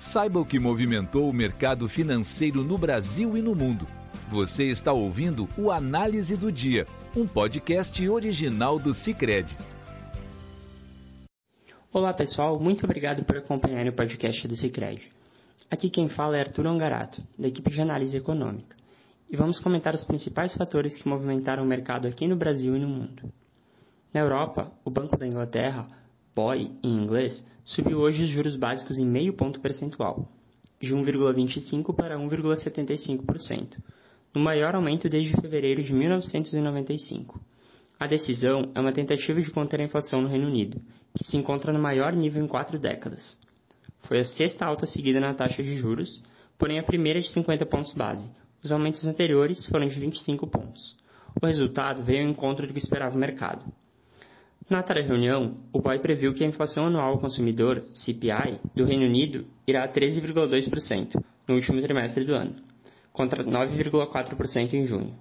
Saiba 0.00 0.40
o 0.40 0.46
que 0.46 0.58
movimentou 0.58 1.28
o 1.28 1.32
mercado 1.32 1.86
financeiro 1.86 2.64
no 2.64 2.78
Brasil 2.78 3.36
e 3.36 3.42
no 3.42 3.54
mundo. 3.54 3.86
Você 4.30 4.64
está 4.64 4.94
ouvindo 4.94 5.46
o 5.58 5.70
Análise 5.70 6.38
do 6.38 6.50
Dia, 6.50 6.86
um 7.14 7.26
podcast 7.26 8.08
original 8.08 8.78
do 8.78 8.94
Cicred. 8.94 9.54
Olá 11.92 12.14
pessoal, 12.14 12.58
muito 12.58 12.86
obrigado 12.86 13.24
por 13.24 13.36
acompanhar 13.36 13.86
o 13.88 13.92
podcast 13.92 14.48
do 14.48 14.56
Cicred. 14.56 15.12
Aqui 15.70 15.90
quem 15.90 16.08
fala 16.08 16.38
é 16.38 16.40
Arthur 16.40 16.66
Angarato, 16.66 17.22
da 17.38 17.48
equipe 17.48 17.70
de 17.70 17.82
análise 17.82 18.16
econômica, 18.16 18.74
e 19.30 19.36
vamos 19.36 19.60
comentar 19.60 19.94
os 19.94 20.04
principais 20.04 20.54
fatores 20.54 20.96
que 20.96 21.06
movimentaram 21.06 21.62
o 21.62 21.66
mercado 21.66 22.08
aqui 22.08 22.26
no 22.26 22.36
Brasil 22.36 22.74
e 22.74 22.80
no 22.80 22.88
mundo. 22.88 23.30
Na 24.14 24.20
Europa, 24.20 24.72
o 24.82 24.90
Banco 24.90 25.18
da 25.18 25.26
Inglaterra 25.26 25.99
BOE 26.34 26.70
em 26.82 27.02
inglês, 27.02 27.44
subiu 27.64 27.98
hoje 27.98 28.22
os 28.22 28.28
juros 28.28 28.56
básicos 28.56 28.98
em 28.98 29.04
meio 29.04 29.32
ponto 29.32 29.60
percentual, 29.60 30.28
de 30.80 30.94
1,25% 30.94 31.94
para 31.94 32.16
1,75%, 32.16 33.76
no 34.34 34.40
maior 34.40 34.74
aumento 34.74 35.08
desde 35.08 35.34
fevereiro 35.40 35.82
de 35.82 35.92
1995. 35.92 37.40
A 37.98 38.06
decisão 38.06 38.70
é 38.74 38.80
uma 38.80 38.92
tentativa 38.92 39.40
de 39.40 39.50
conter 39.50 39.80
a 39.80 39.84
inflação 39.84 40.22
no 40.22 40.28
Reino 40.28 40.46
Unido, 40.46 40.80
que 41.14 41.24
se 41.24 41.36
encontra 41.36 41.72
no 41.72 41.78
maior 41.78 42.14
nível 42.14 42.42
em 42.42 42.48
quatro 42.48 42.78
décadas. 42.78 43.38
Foi 44.04 44.20
a 44.20 44.24
sexta 44.24 44.64
alta 44.64 44.86
seguida 44.86 45.20
na 45.20 45.34
taxa 45.34 45.62
de 45.62 45.76
juros, 45.76 46.22
porém 46.56 46.78
a 46.78 46.82
primeira 46.82 47.20
de 47.20 47.28
50 47.28 47.66
pontos 47.66 47.92
base. 47.92 48.30
Os 48.62 48.70
aumentos 48.72 49.04
anteriores 49.06 49.66
foram 49.66 49.86
de 49.86 49.98
25 49.98 50.46
pontos. 50.46 50.96
O 51.40 51.46
resultado 51.46 52.02
veio 52.02 52.24
ao 52.24 52.30
encontro 52.30 52.66
do 52.66 52.72
que 52.72 52.78
esperava 52.78 53.16
o 53.16 53.18
mercado. 53.18 53.64
Na 54.70 54.82
da 54.82 54.94
reunião, 54.94 55.56
o 55.72 55.80
BOE 55.80 55.98
previu 55.98 56.32
que 56.32 56.44
a 56.44 56.46
inflação 56.46 56.86
anual 56.86 57.14
ao 57.14 57.18
consumidor, 57.18 57.82
CPI, 57.92 58.60
do 58.72 58.84
Reino 58.84 59.04
Unido 59.04 59.44
irá 59.66 59.82
a 59.82 59.88
13,2% 59.88 61.20
no 61.48 61.56
último 61.56 61.82
trimestre 61.82 62.24
do 62.24 62.32
ano, 62.32 62.54
contra 63.12 63.42
9,4% 63.42 64.72
em 64.74 64.84
junho. 64.84 65.12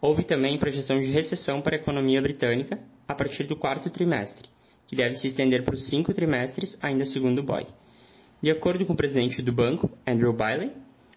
Houve 0.00 0.22
também 0.22 0.56
projeção 0.56 1.00
de 1.00 1.10
recessão 1.10 1.60
para 1.60 1.74
a 1.74 1.80
economia 1.80 2.22
britânica 2.22 2.78
a 3.08 3.12
partir 3.12 3.48
do 3.48 3.56
quarto 3.56 3.90
trimestre, 3.90 4.48
que 4.86 4.94
deve 4.94 5.16
se 5.16 5.26
estender 5.26 5.64
os 5.68 5.90
cinco 5.90 6.14
trimestres, 6.14 6.78
ainda 6.80 7.04
segundo 7.04 7.40
o 7.40 7.44
BOE. 7.44 7.66
De 8.40 8.52
acordo 8.52 8.86
com 8.86 8.92
o 8.92 8.96
presidente 8.96 9.42
do 9.42 9.52
banco, 9.52 9.90
Andrew 10.06 10.32
Bailey, 10.32 10.70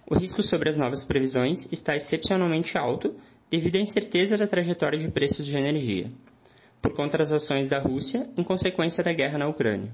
o 0.09 0.17
risco 0.17 0.41
sobre 0.41 0.69
as 0.69 0.75
novas 0.75 1.05
previsões 1.05 1.71
está 1.71 1.95
excepcionalmente 1.95 2.75
alto 2.79 3.13
devido 3.47 3.75
à 3.75 3.79
incerteza 3.79 4.35
da 4.37 4.47
trajetória 4.47 4.97
de 4.97 5.11
preços 5.11 5.45
de 5.45 5.55
energia 5.55 6.09
por 6.81 6.93
conta 6.93 7.17
das 7.17 7.31
ações 7.31 7.67
da 7.67 7.79
Rússia 7.79 8.27
em 8.37 8.43
consequência 8.43 9.03
da 9.03 9.13
guerra 9.13 9.37
na 9.37 9.47
Ucrânia. 9.47 9.93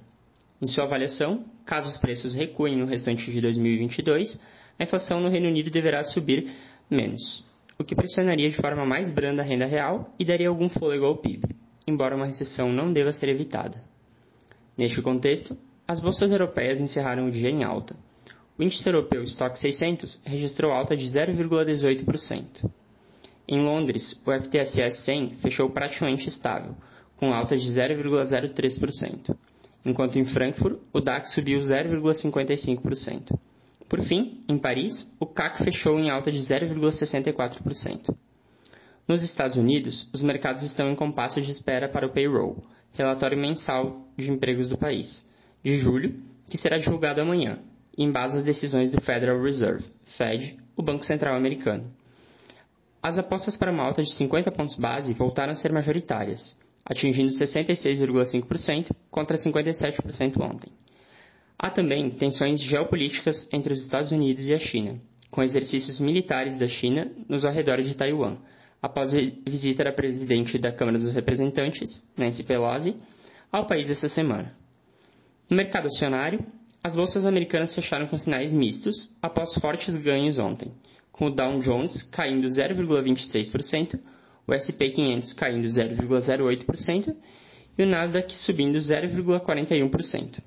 Em 0.61 0.67
sua 0.67 0.85
avaliação, 0.85 1.45
caso 1.65 1.89
os 1.89 1.97
preços 1.97 2.33
recuem 2.33 2.77
no 2.77 2.85
restante 2.85 3.31
de 3.31 3.41
2022, 3.41 4.39
a 4.79 4.83
inflação 4.83 5.19
no 5.19 5.29
Reino 5.29 5.47
Unido 5.47 5.69
deverá 5.69 6.03
subir 6.03 6.53
menos, 6.89 7.45
o 7.77 7.83
que 7.83 7.95
pressionaria 7.95 8.49
de 8.49 8.55
forma 8.55 8.85
mais 8.85 9.11
branda 9.11 9.41
a 9.41 9.45
renda 9.45 9.65
real 9.65 10.13
e 10.17 10.23
daria 10.23 10.47
algum 10.47 10.69
fôlego 10.69 11.05
ao 11.05 11.17
PIB, 11.17 11.55
embora 11.87 12.15
uma 12.15 12.25
recessão 12.25 12.71
não 12.71 12.93
deva 12.93 13.11
ser 13.11 13.29
evitada. 13.29 13.81
Neste 14.77 15.01
contexto, 15.01 15.57
as 15.87 16.01
bolsas 16.01 16.31
europeias 16.31 16.79
encerraram 16.79 17.27
o 17.27 17.31
dia 17.31 17.49
em 17.49 17.63
alta. 17.63 17.95
O 18.57 18.63
índice 18.63 18.87
europeu 18.87 19.23
Stock 19.23 19.57
600 19.59 20.21
registrou 20.25 20.71
alta 20.71 20.95
de 20.95 21.05
0,18%. 21.05 22.69
Em 23.47 23.61
Londres, 23.61 24.21
o 24.25 24.31
FTSE 24.31 24.91
100 25.03 25.35
fechou 25.37 25.69
praticamente 25.69 26.27
estável, 26.27 26.75
com 27.17 27.33
alta 27.33 27.55
de 27.55 27.71
0,03%, 27.71 29.35
enquanto 29.85 30.17
em 30.17 30.25
Frankfurt 30.25 30.79
o 30.91 30.99
DAX 30.99 31.33
subiu 31.33 31.59
0,55%. 31.59 33.37
Por 33.87 34.01
fim, 34.01 34.43
em 34.49 34.57
Paris, 34.57 35.07
o 35.19 35.27
CAC 35.27 35.63
fechou 35.63 35.99
em 35.99 36.09
alta 36.09 36.31
de 36.31 36.39
0,64%. 36.39 38.15
Nos 39.07 39.21
Estados 39.21 39.55
Unidos, 39.55 40.09
os 40.11 40.23
mercados 40.23 40.63
estão 40.63 40.89
em 40.89 40.95
compasso 40.95 41.39
de 41.39 41.51
espera 41.51 41.87
para 41.87 42.07
o 42.07 42.11
payroll, 42.11 42.63
relatório 42.93 43.37
mensal 43.37 44.07
de 44.17 44.31
empregos 44.31 44.67
do 44.67 44.77
país, 44.77 45.23
de 45.63 45.77
julho, 45.77 46.15
que 46.49 46.57
será 46.57 46.79
divulgado 46.79 47.21
amanhã, 47.21 47.59
em 47.95 48.11
base 48.11 48.39
às 48.39 48.43
decisões 48.43 48.91
do 48.91 48.99
Federal 49.01 49.41
Reserve, 49.41 49.85
Fed, 50.17 50.57
o 50.75 50.81
Banco 50.81 51.05
Central 51.05 51.35
americano. 51.35 51.91
As 53.05 53.19
apostas 53.19 53.55
para 53.55 53.71
uma 53.71 53.83
alta 53.83 54.01
de 54.01 54.11
50 54.15 54.51
pontos 54.51 54.75
base 54.75 55.13
voltaram 55.13 55.53
a 55.53 55.55
ser 55.55 55.71
majoritárias, 55.71 56.59
atingindo 56.83 57.29
66,5% 57.33 58.89
contra 59.11 59.37
57% 59.37 60.41
ontem. 60.41 60.71
Há 61.55 61.69
também 61.69 62.09
tensões 62.09 62.59
geopolíticas 62.63 63.47
entre 63.53 63.73
os 63.73 63.83
Estados 63.83 64.11
Unidos 64.11 64.43
e 64.47 64.53
a 64.55 64.57
China, 64.57 64.99
com 65.29 65.43
exercícios 65.43 65.99
militares 65.99 66.57
da 66.57 66.67
China 66.67 67.11
nos 67.29 67.45
arredores 67.45 67.87
de 67.87 67.93
Taiwan, 67.93 68.37
após 68.81 69.13
a 69.13 69.19
visita 69.47 69.83
da 69.83 69.91
presidente 69.91 70.57
da 70.57 70.71
Câmara 70.71 70.97
dos 70.97 71.13
Representantes, 71.13 72.03
Nancy 72.17 72.43
Pelosi, 72.43 72.95
ao 73.51 73.67
país 73.67 73.87
essa 73.91 74.09
semana. 74.09 74.51
No 75.47 75.55
mercado 75.55 75.85
acionário, 75.85 76.43
as 76.83 76.95
bolsas 76.95 77.23
americanas 77.23 77.75
fecharam 77.75 78.07
com 78.07 78.17
sinais 78.17 78.51
mistos 78.51 79.15
após 79.21 79.53
fortes 79.61 79.95
ganhos 79.95 80.39
ontem, 80.39 80.71
com 81.15 81.27
o 81.27 81.29
Dow 81.29 81.61
Jones 81.61 82.03
caindo 82.11 82.45
0,26%, 82.45 83.97
o 84.45 84.53
S&P 84.53 84.89
500 84.89 85.31
caindo 85.31 85.65
0,08% 85.65 87.15
e 87.77 87.83
o 87.83 87.85
Nasdaq 87.85 88.33
subindo 88.33 88.77
0,41%. 88.77 90.43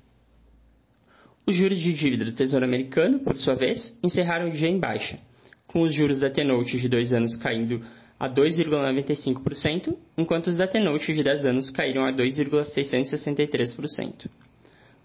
Os 1.47 1.55
juros 1.55 1.79
de 1.79 1.91
dívida 1.93 2.23
do 2.23 2.33
Tesouro 2.33 2.63
Americano, 2.63 3.21
por 3.21 3.35
sua 3.37 3.55
vez, 3.55 3.99
encerraram 4.03 4.49
o 4.49 4.51
dia 4.51 4.69
em 4.69 4.79
baixa, 4.79 5.17
com 5.65 5.81
os 5.81 5.91
juros 5.91 6.19
da 6.19 6.29
T-Note 6.29 6.77
de 6.77 6.87
2 6.87 7.13
anos 7.13 7.35
caindo 7.37 7.83
a 8.19 8.29
2,95%, 8.29 9.97
enquanto 10.15 10.45
os 10.47 10.57
da 10.57 10.67
T-Note 10.67 11.13
de 11.13 11.23
10 11.23 11.45
anos 11.45 11.71
caíram 11.71 12.05
a 12.05 12.13
2,663%. 12.13 14.29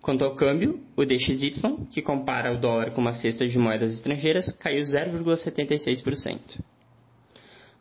Quanto 0.05 0.23
ao 0.23 0.35
câmbio, 0.35 0.81
o 0.95 1.07
DXY, 1.07 1.87
que 1.91 2.03
compara 2.03 2.53
o 2.53 2.61
dólar 2.61 2.91
com 2.91 3.01
uma 3.01 3.15
cesta 3.15 3.47
de 3.47 3.59
moedas 3.59 3.95
estrangeiras, 3.95 4.53
caiu 4.59 4.83
0,76%. 4.83 6.61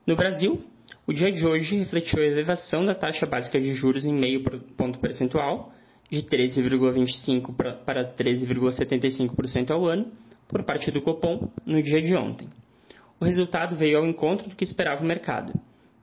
No 0.07 0.15
Brasil, 0.15 0.63
o 1.05 1.11
dia 1.11 1.29
de 1.33 1.45
hoje 1.45 1.79
refletiu 1.79 2.23
a 2.23 2.25
elevação 2.25 2.85
da 2.85 2.95
taxa 2.95 3.25
básica 3.25 3.59
de 3.59 3.73
juros 3.73 4.05
em 4.05 4.13
meio 4.13 4.41
ponto 4.77 4.99
percentual, 4.99 5.73
de 6.09 6.23
13,25% 6.23 7.83
para 7.83 8.15
13,75% 8.15 9.71
ao 9.71 9.85
ano, 9.85 10.09
por 10.47 10.63
parte 10.63 10.89
do 10.91 11.01
Copom, 11.01 11.51
no 11.65 11.83
dia 11.83 12.01
de 12.01 12.15
ontem. 12.15 12.47
O 13.19 13.25
resultado 13.25 13.75
veio 13.75 13.97
ao 13.97 14.07
encontro 14.07 14.47
do 14.47 14.55
que 14.55 14.63
esperava 14.63 15.03
o 15.03 15.05
mercado, 15.05 15.51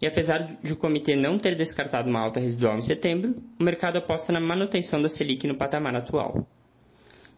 e 0.00 0.06
apesar 0.06 0.56
de 0.62 0.72
o 0.72 0.76
comitê 0.76 1.14
não 1.14 1.38
ter 1.38 1.54
descartado 1.54 2.08
uma 2.08 2.20
alta 2.20 2.40
residual 2.40 2.78
em 2.78 2.82
setembro, 2.82 3.36
o 3.58 3.62
mercado 3.62 3.98
aposta 3.98 4.32
na 4.32 4.40
manutenção 4.40 5.02
da 5.02 5.08
Selic 5.08 5.46
no 5.46 5.56
patamar 5.56 5.94
atual. 5.94 6.46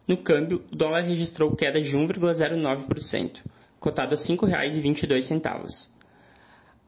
No 0.07 0.17
câmbio, 0.17 0.63
o 0.71 0.75
dólar 0.75 1.01
registrou 1.01 1.55
queda 1.55 1.79
de 1.81 1.95
1,09%, 1.95 3.41
cotado 3.79 4.15
a 4.15 4.17
R$ 4.17 4.23
5,22. 4.23 5.89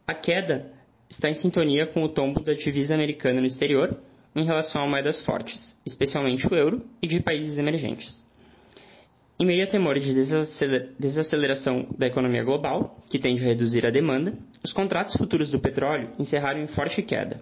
A 0.07 0.13
queda 0.13 0.71
está 1.09 1.29
em 1.29 1.33
sintonia 1.33 1.87
com 1.87 2.03
o 2.03 2.09
tombo 2.09 2.41
da 2.41 2.53
divisa 2.53 2.93
americana 2.93 3.41
no 3.41 3.47
exterior 3.47 3.97
em 4.35 4.45
relação 4.45 4.81
a 4.81 4.87
moedas 4.87 5.23
fortes, 5.25 5.79
especialmente 5.85 6.45
o 6.47 6.55
euro 6.55 6.85
e 7.01 7.07
de 7.07 7.21
países 7.21 7.57
emergentes. 7.57 8.24
Em 9.37 9.45
meio 9.45 9.65
a 9.65 9.67
temores 9.67 10.05
de 10.05 10.13
desaceleração 10.97 11.87
da 11.97 12.07
economia 12.07 12.41
global, 12.41 13.03
que 13.11 13.19
tende 13.19 13.43
a 13.43 13.47
reduzir 13.47 13.85
a 13.85 13.89
demanda, 13.89 14.33
os 14.63 14.71
contratos 14.71 15.13
futuros 15.17 15.51
do 15.51 15.59
petróleo 15.59 16.11
encerraram 16.17 16.61
em 16.61 16.67
forte 16.67 17.01
queda. 17.01 17.41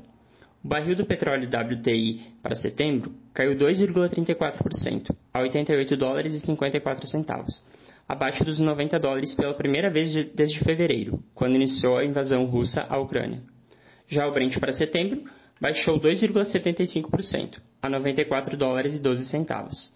O 0.64 0.68
barril 0.68 0.96
do 0.96 1.06
petróleo 1.06 1.48
WTI 1.48 2.22
para 2.42 2.56
setembro 2.56 3.12
caiu 3.32 3.56
2,34%, 3.56 5.16
a 5.32 5.42
88 5.42 5.96
dólares 5.96 6.34
e 6.34 6.40
54 6.40 7.06
centavos, 7.06 7.64
abaixo 8.10 8.44
dos 8.44 8.58
90 8.58 8.98
dólares 8.98 9.36
pela 9.36 9.54
primeira 9.54 9.92
vez 9.92 10.16
desde 10.34 10.64
fevereiro, 10.64 11.24
quando 11.36 11.56
iniciou 11.56 11.98
a 11.98 12.06
invasão 12.06 12.46
russa 12.46 12.88
à 12.90 12.98
Ucrânia. 12.98 13.44
Já 14.08 14.28
o 14.28 14.34
Brent 14.34 14.58
para 14.58 14.74
setembro 14.74 15.26
baixou 15.62 16.00
2,75%, 16.00 17.60
a 17.80 17.88
94 17.88 18.58
dólares 18.58 18.96
e 18.96 19.00
12 19.00 19.26
centavos. 19.26 19.94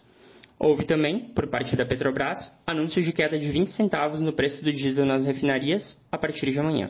Houve 0.59 0.85
também, 0.85 1.31
por 1.35 1.47
parte 1.47 1.75
da 1.75 1.85
Petrobras, 1.85 2.51
anúncio 2.65 3.03
de 3.03 3.13
queda 3.13 3.37
de 3.37 3.51
20 3.51 3.73
centavos 3.73 4.21
no 4.21 4.33
preço 4.33 4.63
do 4.63 4.71
diesel 4.71 5.05
nas 5.05 5.27
refinarias 5.27 5.95
a 6.11 6.17
partir 6.17 6.51
de 6.51 6.59
amanhã. 6.59 6.89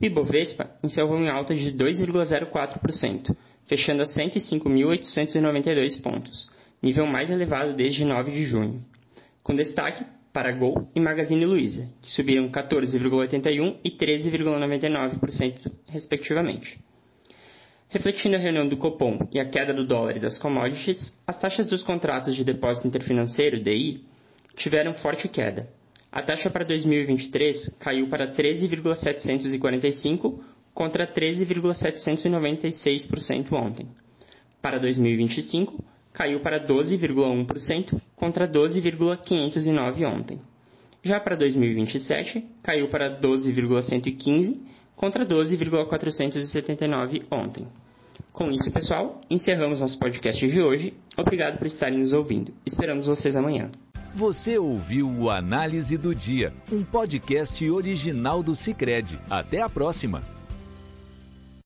O 0.00 0.04
Ibovespa 0.04 0.70
encerrou 0.82 1.18
em 1.18 1.28
alta 1.28 1.54
de 1.54 1.70
2,04%, 1.72 3.36
fechando 3.66 4.02
a 4.02 4.06
105.892 4.06 6.02
pontos, 6.02 6.50
nível 6.82 7.06
mais 7.06 7.30
elevado 7.30 7.74
desde 7.74 8.04
9 8.04 8.32
de 8.32 8.44
junho, 8.44 8.82
com 9.42 9.54
destaque 9.54 10.04
para 10.32 10.50
Gol 10.50 10.90
e 10.94 11.00
Magazine 11.00 11.44
Luiza, 11.44 11.88
que 12.00 12.10
subiram 12.10 12.48
14,81% 12.48 13.76
e 13.84 13.90
13,99%, 13.90 15.70
respectivamente. 15.86 16.78
Refletindo 17.94 18.34
a 18.34 18.40
reunião 18.40 18.66
do 18.66 18.76
Copom 18.76 19.20
e 19.30 19.38
a 19.38 19.48
queda 19.48 19.72
do 19.72 19.86
dólar 19.86 20.16
e 20.16 20.20
das 20.20 20.36
commodities, 20.36 21.16
as 21.24 21.38
taxas 21.38 21.68
dos 21.68 21.80
contratos 21.80 22.34
de 22.34 22.42
depósito 22.42 22.88
interfinanceiro, 22.88 23.62
DI, 23.62 24.04
tiveram 24.56 24.94
forte 24.94 25.28
queda. 25.28 25.68
A 26.10 26.20
taxa 26.20 26.50
para 26.50 26.64
2023 26.64 27.78
caiu 27.78 28.08
para 28.08 28.26
13,745 28.26 30.42
contra 30.74 31.06
13,796% 31.06 33.52
ontem. 33.52 33.86
Para 34.60 34.80
2025, 34.80 35.84
caiu 36.12 36.40
para 36.40 36.58
12,1% 36.66 38.02
contra 38.16 38.48
12,509 38.48 40.04
ontem. 40.04 40.40
Já 41.00 41.20
para 41.20 41.36
2027, 41.36 42.44
caiu 42.60 42.88
para 42.88 43.08
12,115 43.08 44.60
contra 44.96 45.24
12,479 45.24 47.22
ontem. 47.30 47.68
Com 48.34 48.50
isso, 48.50 48.68
pessoal, 48.72 49.20
encerramos 49.30 49.80
nosso 49.80 49.96
podcast 49.96 50.44
de 50.44 50.60
hoje. 50.60 50.92
Obrigado 51.16 51.56
por 51.56 51.68
estarem 51.68 52.00
nos 52.00 52.12
ouvindo. 52.12 52.52
Esperamos 52.66 53.06
vocês 53.06 53.36
amanhã. 53.36 53.70
Você 54.12 54.58
ouviu 54.58 55.08
o 55.08 55.30
Análise 55.30 55.96
do 55.96 56.12
Dia, 56.12 56.52
um 56.72 56.82
podcast 56.82 57.70
original 57.70 58.42
do 58.42 58.56
Cicred. 58.56 59.20
Até 59.30 59.62
a 59.62 59.68
próxima! 59.68 60.33